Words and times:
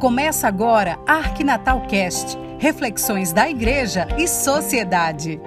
Começa 0.00 0.46
agora 0.46 0.96
Arquinatal 1.08 1.84
Cast, 1.88 2.38
reflexões 2.60 3.32
da 3.32 3.50
igreja 3.50 4.06
e 4.16 4.28
sociedade. 4.28 5.40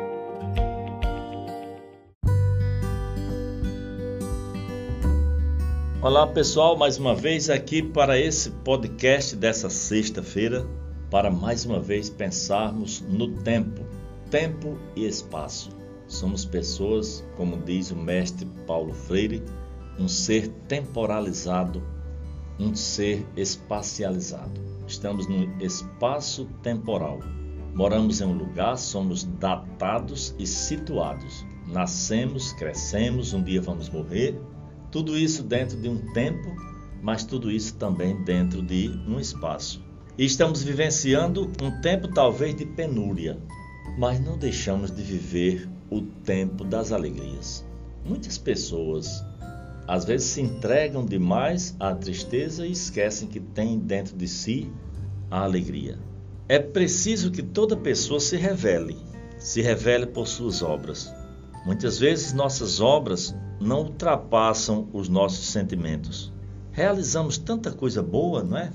Olá 6.02 6.28
pessoal, 6.28 6.78
mais 6.78 6.98
uma 6.98 7.16
vez 7.16 7.50
aqui 7.50 7.82
para 7.82 8.20
esse 8.20 8.50
podcast 8.50 9.38
dessa 9.38 9.70
sexta-feira, 9.70 10.68
para 11.10 11.32
mais 11.32 11.66
uma 11.66 11.80
vez 11.80 12.10
pensarmos 12.10 13.00
no 13.08 13.30
tempo, 13.30 13.86
tempo 14.30 14.78
e 14.98 15.08
espaço. 15.08 15.70
Somos 16.10 16.44
pessoas, 16.44 17.26
como 17.38 17.56
diz 17.56 17.90
o 17.92 17.96
mestre 17.96 18.46
Paulo 18.68 18.94
Freire, 18.94 19.42
um 19.98 20.10
ser 20.10 20.50
temporalizado 20.68 21.82
um 22.62 22.76
ser 22.76 23.26
espacializado. 23.36 24.62
Estamos 24.88 25.28
no 25.28 25.62
espaço 25.62 26.46
temporal. 26.62 27.20
Moramos 27.74 28.22
em 28.22 28.26
um 28.26 28.34
lugar, 28.34 28.78
somos 28.78 29.24
datados 29.24 30.36
e 30.38 30.46
situados. 30.46 31.46
Nascemos, 31.68 32.54
crescemos, 32.54 33.34
um 33.34 33.42
dia 33.42 33.62
vamos 33.62 33.90
morrer. 33.90 34.40
Tudo 34.92 35.18
isso 35.18 35.42
dentro 35.42 35.80
de 35.80 35.88
um 35.88 36.14
tempo, 36.14 36.54
mas 37.02 37.24
tudo 37.24 37.50
isso 37.50 37.76
também 37.76 38.22
dentro 38.24 38.62
de 38.62 38.90
um 39.08 39.20
espaço. 39.20 39.82
E 40.18 40.26
estamos 40.26 40.62
vivenciando 40.62 41.50
um 41.62 41.82
tempo 41.82 42.10
talvez 42.10 42.54
de 42.56 42.66
penúria, 42.66 43.40
mas 43.98 44.20
não 44.20 44.38
deixamos 44.38 44.92
de 44.92 45.02
viver 45.02 45.70
o 45.90 46.02
tempo 46.02 46.66
das 46.66 46.92
alegrias. 46.92 47.66
Muitas 48.06 48.38
pessoas 48.38 49.24
às 49.92 50.06
vezes 50.06 50.28
se 50.28 50.40
entregam 50.40 51.06
demais 51.06 51.76
à 51.78 51.94
tristeza 51.94 52.66
e 52.66 52.72
esquecem 52.72 53.28
que 53.28 53.42
tem 53.42 53.78
dentro 53.78 54.16
de 54.16 54.26
si 54.26 54.72
a 55.30 55.44
alegria. 55.44 56.00
É 56.48 56.58
preciso 56.60 57.30
que 57.30 57.44
toda 57.44 57.76
pessoa 57.76 58.18
se 58.22 58.38
revele, 58.38 58.96
se 59.38 59.62
revele 59.62 60.06
por 60.06 60.28
suas 60.28 60.62
obras. 60.62 61.14
Muitas 61.66 62.00
vezes 62.00 62.32
nossas 62.32 62.80
obras 62.80 63.36
não 63.60 63.80
ultrapassam 63.80 64.88
os 64.94 65.10
nossos 65.10 65.48
sentimentos. 65.48 66.32
Realizamos 66.72 67.38
tanta 67.38 67.70
coisa 67.70 68.02
boa, 68.02 68.46
não 68.46 68.58
é? 68.58 68.72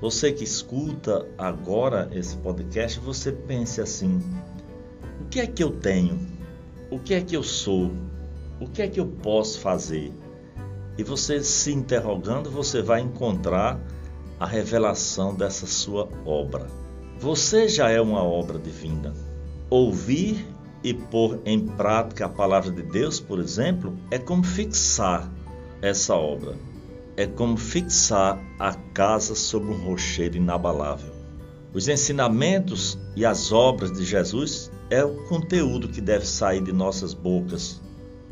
Você 0.00 0.30
que 0.30 0.44
escuta 0.44 1.26
agora 1.36 2.08
esse 2.12 2.36
podcast, 2.36 3.00
você 3.00 3.32
pense 3.32 3.80
assim: 3.80 4.20
o 5.20 5.24
que 5.24 5.40
é 5.40 5.48
que 5.48 5.64
eu 5.64 5.72
tenho? 5.72 6.16
O 6.92 7.00
que 7.00 7.12
é 7.12 7.20
que 7.20 7.36
eu 7.36 7.42
sou? 7.42 7.90
O 8.60 8.68
que 8.68 8.82
é 8.82 8.86
que 8.86 9.00
eu 9.00 9.06
posso 9.20 9.58
fazer? 9.58 10.12
E 10.96 11.02
você 11.02 11.42
se 11.42 11.72
interrogando, 11.72 12.50
você 12.50 12.80
vai 12.80 13.00
encontrar 13.00 13.80
a 14.38 14.46
revelação 14.46 15.34
dessa 15.34 15.66
sua 15.66 16.08
obra. 16.24 16.68
Você 17.18 17.68
já 17.68 17.90
é 17.90 18.00
uma 18.00 18.22
obra 18.22 18.58
divina. 18.58 19.12
Ouvir 19.68 20.46
e 20.84 20.94
pôr 20.94 21.40
em 21.44 21.66
prática 21.66 22.26
a 22.26 22.28
palavra 22.28 22.70
de 22.70 22.82
Deus, 22.82 23.18
por 23.18 23.40
exemplo, 23.40 23.96
é 24.10 24.18
como 24.18 24.44
fixar 24.44 25.32
essa 25.82 26.14
obra. 26.14 26.54
É 27.16 27.26
como 27.26 27.56
fixar 27.56 28.38
a 28.58 28.74
casa 28.74 29.34
sobre 29.34 29.72
um 29.72 29.84
rochedo 29.84 30.36
inabalável. 30.36 31.12
Os 31.72 31.88
ensinamentos 31.88 32.96
e 33.16 33.24
as 33.24 33.50
obras 33.50 33.92
de 33.92 34.04
Jesus 34.04 34.70
é 34.90 35.04
o 35.04 35.24
conteúdo 35.24 35.88
que 35.88 36.00
deve 36.00 36.26
sair 36.26 36.62
de 36.62 36.72
nossas 36.72 37.14
bocas. 37.14 37.80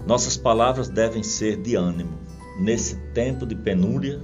Nossas 0.06 0.36
palavras 0.36 0.88
devem 0.88 1.22
ser 1.24 1.56
de 1.56 1.74
ânimo 1.74 2.31
nesse 2.58 2.97
tempo 3.14 3.47
de 3.47 3.55
penúria, 3.55 4.20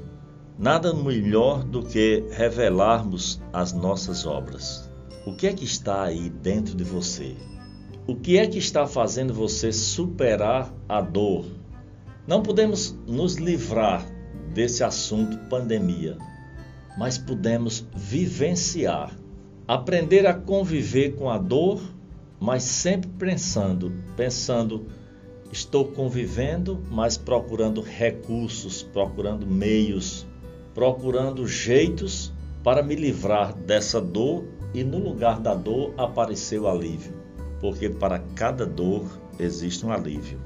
nada 0.58 0.92
melhor 0.92 1.64
do 1.64 1.82
que 1.82 2.24
revelarmos 2.30 3.40
as 3.52 3.72
nossas 3.72 4.26
obras. 4.26 4.90
O 5.26 5.34
que 5.34 5.46
é 5.46 5.52
que 5.52 5.64
está 5.64 6.02
aí 6.02 6.28
dentro 6.28 6.74
de 6.74 6.84
você? 6.84 7.36
O 8.06 8.16
que 8.16 8.38
é 8.38 8.46
que 8.46 8.58
está 8.58 8.86
fazendo 8.86 9.34
você 9.34 9.70
superar 9.70 10.72
a 10.88 11.00
dor? 11.00 11.44
Não 12.26 12.42
podemos 12.42 12.98
nos 13.06 13.36
livrar 13.36 14.04
desse 14.52 14.82
assunto 14.82 15.36
pandemia, 15.48 16.16
mas 16.98 17.18
podemos 17.18 17.86
vivenciar, 17.94 19.14
aprender 19.66 20.26
a 20.26 20.34
conviver 20.34 21.14
com 21.16 21.30
a 21.30 21.38
dor, 21.38 21.80
mas 22.40 22.62
sempre 22.62 23.10
pensando, 23.18 23.92
pensando 24.16 24.86
Estou 25.50 25.86
convivendo, 25.86 26.78
mas 26.90 27.16
procurando 27.16 27.80
recursos, 27.80 28.82
procurando 28.82 29.46
meios, 29.46 30.26
procurando 30.74 31.46
jeitos 31.46 32.30
para 32.62 32.82
me 32.82 32.94
livrar 32.94 33.54
dessa 33.54 33.98
dor 33.98 34.44
e 34.74 34.84
no 34.84 34.98
lugar 34.98 35.40
da 35.40 35.54
dor 35.54 35.94
apareceu 35.96 36.64
o 36.64 36.68
alívio, 36.68 37.14
porque 37.60 37.88
para 37.88 38.18
cada 38.34 38.66
dor 38.66 39.06
existe 39.38 39.86
um 39.86 39.90
alívio. 39.90 40.38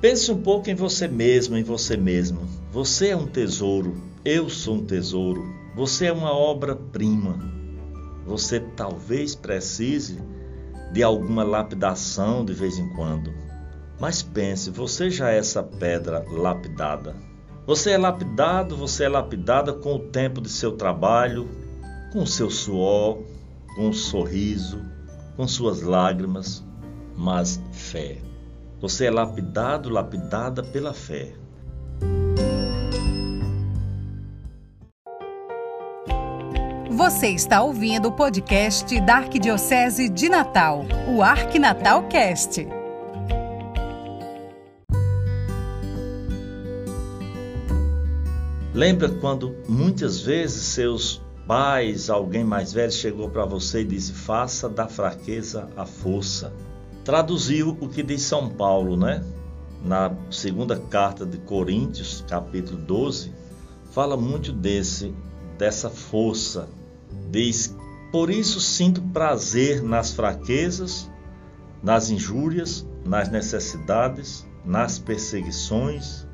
Pense 0.00 0.32
um 0.32 0.42
pouco 0.42 0.68
em 0.68 0.74
você 0.74 1.06
mesmo, 1.06 1.56
em 1.56 1.62
você 1.62 1.96
mesmo. 1.96 2.40
Você 2.72 3.10
é 3.10 3.16
um 3.16 3.26
tesouro, 3.26 3.94
eu 4.24 4.50
sou 4.50 4.74
um 4.74 4.84
tesouro, 4.84 5.44
você 5.76 6.06
é 6.06 6.12
uma 6.12 6.36
obra-prima. 6.36 7.38
Você 8.26 8.58
talvez 8.58 9.36
precise 9.36 10.18
de 10.92 11.00
alguma 11.02 11.44
lapidação 11.44 12.44
de 12.44 12.52
vez 12.52 12.76
em 12.78 12.88
quando 12.90 13.32
mas 14.02 14.20
pense, 14.20 14.68
você 14.68 15.08
já 15.08 15.30
é 15.30 15.38
essa 15.38 15.62
pedra 15.62 16.26
lapidada. 16.28 17.14
Você 17.64 17.92
é 17.92 17.96
lapidado, 17.96 18.76
você 18.76 19.04
é 19.04 19.08
lapidada 19.08 19.72
com 19.72 19.94
o 19.94 19.98
tempo 20.00 20.40
de 20.40 20.48
seu 20.48 20.72
trabalho, 20.72 21.48
com 22.12 22.24
o 22.24 22.26
seu 22.26 22.50
suor, 22.50 23.22
com 23.76 23.90
o 23.90 23.94
sorriso, 23.94 24.84
com 25.36 25.46
suas 25.46 25.82
lágrimas, 25.82 26.64
mas 27.16 27.62
fé. 27.70 28.18
Você 28.80 29.06
é 29.06 29.10
lapidado, 29.12 29.88
lapidada 29.88 30.64
pela 30.64 30.92
fé. 30.92 31.34
Você 36.90 37.28
está 37.28 37.62
ouvindo 37.62 38.08
o 38.08 38.12
podcast 38.12 39.00
da 39.02 39.18
Arquidiocese 39.18 40.08
de 40.08 40.28
Natal, 40.28 40.84
o 41.06 41.22
Arquinatal 41.22 42.08
Cast. 42.08 42.81
Lembra 48.82 49.08
quando 49.08 49.54
muitas 49.68 50.22
vezes 50.22 50.60
seus 50.64 51.22
pais, 51.46 52.10
alguém 52.10 52.42
mais 52.42 52.72
velho, 52.72 52.90
chegou 52.90 53.30
para 53.30 53.44
você 53.44 53.82
e 53.82 53.84
disse: 53.84 54.12
faça 54.12 54.68
da 54.68 54.88
fraqueza 54.88 55.68
a 55.76 55.86
força. 55.86 56.52
Traduziu 57.04 57.78
o 57.80 57.88
que 57.88 58.02
diz 58.02 58.22
São 58.22 58.50
Paulo, 58.50 58.96
né? 58.96 59.22
Na 59.84 60.12
segunda 60.32 60.76
carta 60.76 61.24
de 61.24 61.38
Coríntios, 61.38 62.24
capítulo 62.28 62.76
12, 62.76 63.32
fala 63.92 64.16
muito 64.16 64.52
desse, 64.52 65.14
dessa 65.56 65.88
força. 65.88 66.68
Diz: 67.30 67.76
Por 68.10 68.30
isso 68.30 68.60
sinto 68.60 69.00
prazer 69.00 69.80
nas 69.80 70.10
fraquezas, 70.10 71.08
nas 71.80 72.10
injúrias, 72.10 72.84
nas 73.06 73.30
necessidades, 73.30 74.44
nas 74.64 74.98
perseguições 74.98 76.26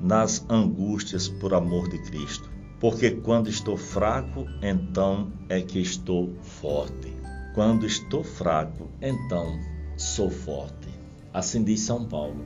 nas 0.00 0.44
angústias 0.48 1.28
por 1.28 1.54
amor 1.54 1.88
de 1.88 1.98
Cristo. 1.98 2.50
Porque 2.78 3.10
quando 3.10 3.48
estou 3.48 3.76
fraco, 3.76 4.46
então 4.62 5.32
é 5.48 5.60
que 5.60 5.80
estou 5.80 6.34
forte. 6.42 7.12
Quando 7.54 7.86
estou 7.86 8.22
fraco, 8.22 8.90
então 9.00 9.58
sou 9.96 10.30
forte. 10.30 10.88
Assim 11.32 11.64
diz 11.64 11.80
São 11.80 12.04
Paulo. 12.04 12.44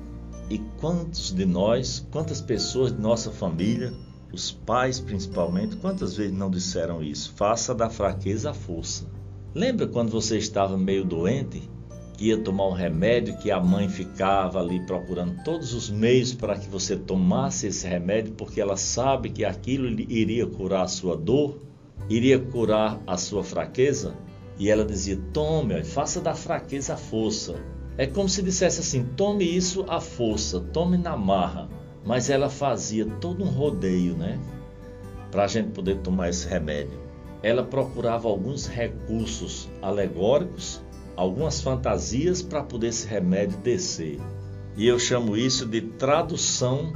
E 0.49 0.59
quantos 0.81 1.33
de 1.33 1.45
nós, 1.45 2.07
quantas 2.11 2.41
pessoas 2.41 2.93
de 2.93 3.01
nossa 3.01 3.31
família, 3.31 3.93
os 4.33 4.53
pais 4.53 5.01
principalmente, 5.01 5.77
quantas 5.77 6.17
vezes 6.17 6.37
não 6.37 6.51
disseram 6.51 7.03
isso? 7.03 7.33
Faça 7.35 7.75
da 7.75 7.91
fraqueza 7.91 8.51
a 8.51 8.55
força. 8.55 9.07
Lembra 9.55 9.89
quando 9.89 10.11
você 10.11 10.39
estava 10.39 10.79
meio 10.79 11.05
doente 11.05 11.69
ia 12.21 12.37
tomar 12.37 12.69
um 12.69 12.73
remédio 12.73 13.39
que 13.39 13.51
a 13.51 13.59
mãe 13.59 13.89
ficava 13.89 14.61
ali 14.61 14.81
procurando 14.81 15.43
todos 15.43 15.73
os 15.73 15.89
meios 15.89 16.35
para 16.35 16.59
que 16.59 16.69
você 16.69 16.95
tomasse 16.95 17.69
esse 17.69 17.87
remédio, 17.87 18.35
porque 18.35 18.61
ela 18.61 18.77
sabe 18.77 19.31
que 19.31 19.45
aquilo 19.45 19.89
iria 19.89 20.47
curar 20.47 20.83
a 20.83 20.89
sua 20.89 21.17
dor, 21.17 21.59
iria 22.11 22.39
curar 22.39 23.01
a 23.07 23.17
sua 23.17 23.43
fraqueza. 23.43 24.15
E 24.59 24.69
ela 24.69 24.85
dizia: 24.85 25.19
Tome, 25.33 25.83
faça 25.83 26.21
da 26.21 26.35
fraqueza 26.35 26.93
a 26.93 26.97
força. 26.99 27.57
É 27.97 28.07
como 28.07 28.29
se 28.29 28.43
dissesse 28.43 28.81
assim: 28.81 29.05
tome 29.17 29.45
isso 29.45 29.85
à 29.89 30.01
força, 30.01 30.61
tome 30.61 30.99
na 30.99 31.17
marra. 31.17 31.69
Mas 32.05 32.31
ela 32.31 32.49
fazia 32.49 33.05
todo 33.05 33.45
um 33.45 33.49
rodeio, 33.49 34.15
né? 34.15 34.39
Para 35.31 35.45
a 35.45 35.47
gente 35.47 35.71
poder 35.71 35.99
tomar 35.99 36.29
esse 36.29 36.47
remédio. 36.47 36.99
Ela 37.43 37.63
procurava 37.63 38.29
alguns 38.29 38.67
recursos 38.67 39.71
alegóricos 39.81 40.80
algumas 41.21 41.61
fantasias 41.61 42.41
para 42.41 42.63
poder 42.63 42.89
esse 42.89 43.07
remédio 43.07 43.59
descer. 43.59 44.19
E 44.75 44.89
eu 44.89 44.99
chamo 44.99 45.37
isso 45.37 45.67
de 45.67 45.83
tradução 45.83 46.95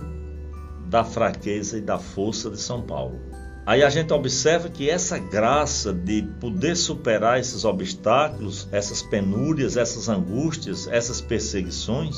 da 0.87 1.05
fraqueza 1.05 1.77
e 1.77 1.83
da 1.83 1.99
força 1.99 2.49
de 2.49 2.59
São 2.59 2.81
Paulo. 2.81 3.21
Aí 3.67 3.83
a 3.83 3.91
gente 3.91 4.15
observa 4.15 4.71
que 4.71 4.89
essa 4.89 5.19
graça 5.19 5.93
de 5.93 6.23
poder 6.41 6.75
superar 6.75 7.39
esses 7.39 7.67
obstáculos, 7.67 8.67
essas 8.73 9.03
penúrias, 9.03 9.77
essas 9.77 10.09
angústias, 10.09 10.89
essas 10.89 11.21
perseguições, 11.21 12.17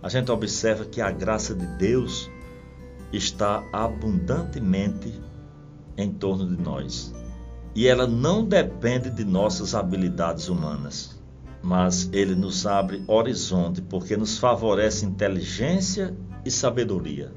a 0.00 0.08
gente 0.08 0.30
observa 0.30 0.84
que 0.84 1.00
a 1.00 1.10
graça 1.10 1.56
de 1.56 1.66
Deus 1.76 2.30
está 3.12 3.64
abundantemente 3.72 5.12
em 5.96 6.12
torno 6.12 6.54
de 6.54 6.62
nós. 6.62 7.12
E 7.74 7.88
ela 7.88 8.06
não 8.06 8.44
depende 8.44 9.10
de 9.10 9.24
nossas 9.24 9.74
habilidades 9.74 10.48
humanas, 10.48 11.11
mas 11.62 12.10
ele 12.12 12.34
nos 12.34 12.66
abre 12.66 13.04
horizonte 13.06 13.80
porque 13.80 14.16
nos 14.16 14.38
favorece 14.38 15.06
inteligência 15.06 16.16
e 16.44 16.50
sabedoria. 16.50 17.32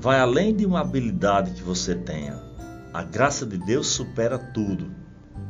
Vai 0.00 0.20
além 0.20 0.54
de 0.54 0.64
uma 0.64 0.80
habilidade 0.80 1.52
que 1.52 1.62
você 1.62 1.94
tenha. 1.94 2.40
A 2.92 3.02
graça 3.02 3.44
de 3.44 3.58
Deus 3.58 3.88
supera 3.88 4.38
tudo. 4.38 4.94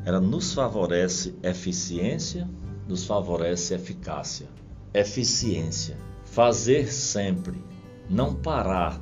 Ela 0.04 0.20
nos 0.20 0.54
favorece 0.54 1.34
eficiência, 1.42 2.48
nos 2.88 3.04
favorece 3.04 3.74
eficácia. 3.74 4.46
Eficiência, 4.94 5.98
fazer 6.24 6.90
sempre, 6.90 7.62
não 8.08 8.34
parar 8.34 9.00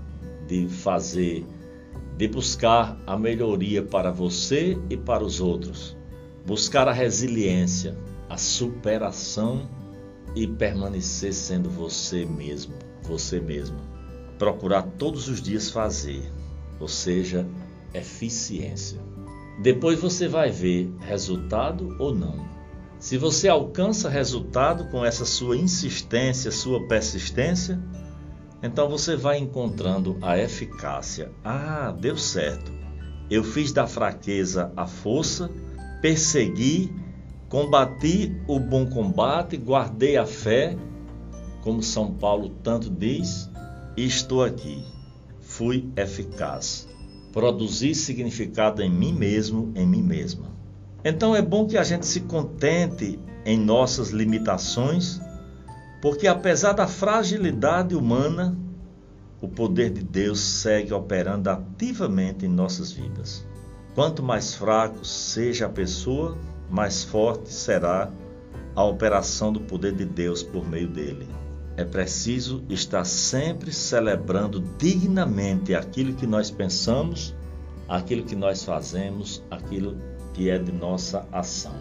de 0.49 0.67
fazer, 0.69 1.47
de 2.17 2.29
buscar 2.29 2.99
a 3.07 3.17
melhoria 3.17 3.83
para 3.83 4.11
você 4.11 4.79
e 4.91 4.97
para 4.97 5.23
os 5.23 5.41
outros. 5.41 5.97
Buscar 6.47 6.89
a 6.89 6.93
resiliência, 6.93 7.97
a 8.33 8.37
superação 8.39 9.69
e 10.35 10.47
permanecer 10.47 11.35
sendo 11.35 11.69
você 11.69 12.25
mesmo, 12.25 12.73
você 13.03 13.39
mesma. 13.39 13.77
Procurar 14.39 14.85
todos 14.97 15.29
os 15.29 15.43
dias 15.43 15.69
fazer, 15.69 16.33
ou 16.81 16.89
seja, 16.89 17.47
eficiência. 17.93 18.99
Depois 19.61 20.01
você 20.01 20.29
vai 20.29 20.51
ver 20.51 20.91
resultado 21.01 21.95
ou 21.99 22.15
não. 22.15 22.49
Se 22.99 23.19
você 23.19 23.51
alcança 23.51 24.09
resultado 24.09 24.89
com 24.91 25.05
essa 25.05 25.27
sua 25.27 25.55
insistência, 25.55 26.51
sua 26.51 26.89
persistência, 26.89 27.79
então 28.63 28.89
você 28.89 29.15
vai 29.15 29.37
encontrando 29.37 30.17
a 30.23 30.39
eficácia. 30.39 31.31
Ah, 31.45 31.95
deu 32.01 32.17
certo. 32.17 32.73
Eu 33.31 33.45
fiz 33.45 33.73
da 33.73 33.87
fraqueza 33.87 34.73
a 34.75 34.87
força, 34.87 35.51
persegui, 36.01 36.91
combati 37.53 38.35
o 38.49 38.59
bom 38.59 38.87
combate, 38.87 39.59
guardei 39.59 40.17
a 40.17 40.25
fé, 40.25 40.75
como 41.61 41.83
São 41.83 42.15
Paulo 42.15 42.49
tanto 42.63 42.89
diz, 42.89 43.51
e 43.95 44.07
estou 44.07 44.43
aqui. 44.43 44.83
Fui 45.39 45.87
eficaz. 45.95 46.89
Produzi 47.31 47.95
significado 47.95 48.81
em 48.81 48.89
mim 48.89 49.13
mesmo, 49.13 49.71
em 49.77 49.87
mim 49.87 50.03
mesma. 50.03 50.47
Então 51.05 51.37
é 51.37 51.43
bom 51.43 51.67
que 51.67 51.77
a 51.77 51.85
gente 51.85 52.07
se 52.07 52.21
contente 52.21 53.19
em 53.45 53.59
nossas 53.59 54.09
limitações 54.09 55.21
porque 56.01 56.27
apesar 56.27 56.73
da 56.73 56.87
fragilidade 56.89 57.95
humana, 57.95 58.57
o 59.43 59.47
poder 59.47 59.91
de 59.91 60.03
Deus 60.03 60.41
segue 60.41 60.95
operando 60.95 61.51
ativamente 61.51 62.47
em 62.47 62.49
nossas 62.49 62.91
vidas. 62.91 63.47
Quanto 63.95 64.23
mais 64.23 64.55
fraco 64.55 65.05
seja 65.05 65.67
a 65.67 65.69
pessoa, 65.69 66.39
mais 66.73 67.05
forte 67.05 67.53
será 67.53 68.11
a 68.75 68.83
operação 68.83 69.53
do 69.53 69.61
poder 69.61 69.93
de 69.93 70.07
Deus 70.07 70.43
por 70.43 70.67
meio 70.67 70.89
dele. 70.89 71.29
É 71.77 71.85
preciso 71.85 72.65
estar 72.69 73.05
sempre 73.05 73.71
celebrando 73.71 74.61
dignamente 74.79 75.75
aquilo 75.75 76.15
que 76.15 76.27
nós 76.27 76.51
pensamos, 76.51 77.35
aquilo 77.87 78.25
que 78.25 78.35
nós 78.35 78.65
fazemos, 78.65 79.43
aquilo 79.51 79.99
que 80.33 80.49
é 80.49 80.59
de 80.59 80.73
nossa 80.73 81.29
ação. 81.31 81.77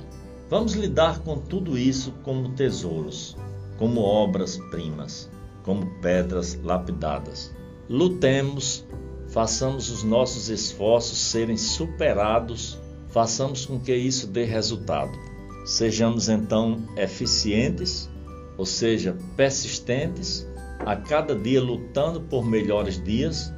Vamos 0.49 0.73
lidar 0.73 1.19
com 1.19 1.37
tudo 1.37 1.77
isso 1.77 2.11
como 2.23 2.49
tesouros, 2.49 3.37
como 3.77 4.01
obras-primas, 4.01 5.29
como 5.63 5.85
pedras 6.01 6.59
lapidadas. 6.61 7.55
Lutemos, 7.89 8.85
façamos 9.29 9.89
os 9.89 10.03
nossos 10.03 10.49
esforços 10.49 11.17
serem 11.17 11.55
superados, 11.55 12.77
façamos 13.11 13.65
com 13.65 13.79
que 13.79 13.95
isso 13.95 14.27
dê 14.27 14.43
resultado. 14.43 15.17
Sejamos 15.65 16.29
então 16.29 16.83
eficientes, 16.97 18.09
ou 18.57 18.65
seja, 18.65 19.15
persistentes, 19.35 20.47
a 20.79 20.95
cada 20.95 21.35
dia 21.35 21.61
lutando 21.61 22.21
por 22.21 22.43
melhores 22.43 23.01
dias, 23.01 23.53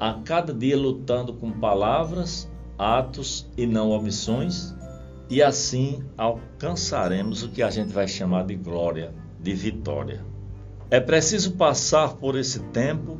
a 0.00 0.14
cada 0.24 0.52
dia 0.52 0.76
lutando 0.76 1.32
com 1.34 1.50
palavras, 1.52 2.50
atos 2.76 3.48
e 3.56 3.66
não 3.66 3.90
omissões, 3.90 4.74
e 5.30 5.42
assim 5.42 6.02
alcançaremos 6.18 7.42
o 7.42 7.48
que 7.48 7.62
a 7.62 7.70
gente 7.70 7.92
vai 7.92 8.08
chamar 8.08 8.44
de 8.44 8.56
glória 8.56 9.14
de 9.40 9.54
vitória. 9.54 10.24
É 10.90 11.00
preciso 11.00 11.52
passar 11.52 12.14
por 12.14 12.36
esse 12.36 12.60
tempo 12.60 13.18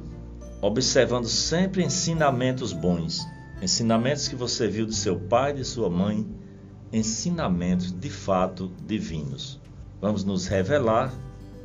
observando 0.60 1.26
sempre 1.26 1.84
ensinamentos 1.84 2.72
bons, 2.72 3.20
ensinamentos 3.64 4.28
que 4.28 4.36
você 4.36 4.68
viu 4.68 4.86
de 4.86 4.94
seu 4.94 5.18
pai 5.18 5.52
e 5.52 5.56
de 5.56 5.64
sua 5.64 5.90
mãe, 5.90 6.26
ensinamentos 6.92 7.90
de 7.90 8.10
fato 8.10 8.70
divinos. 8.86 9.60
Vamos 10.00 10.22
nos 10.22 10.46
revelar 10.46 11.12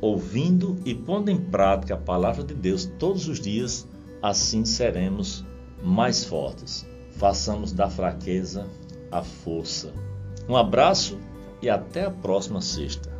ouvindo 0.00 0.78
e 0.84 0.94
pondo 0.94 1.30
em 1.30 1.38
prática 1.38 1.94
a 1.94 1.98
palavra 1.98 2.42
de 2.42 2.54
Deus 2.54 2.86
todos 2.98 3.28
os 3.28 3.38
dias, 3.38 3.86
assim 4.22 4.64
seremos 4.64 5.44
mais 5.82 6.24
fortes. 6.24 6.86
Façamos 7.12 7.72
da 7.72 7.88
fraqueza 7.90 8.66
a 9.12 9.22
força. 9.22 9.92
Um 10.48 10.56
abraço 10.56 11.18
e 11.60 11.68
até 11.68 12.06
a 12.06 12.10
próxima 12.10 12.62
sexta. 12.62 13.10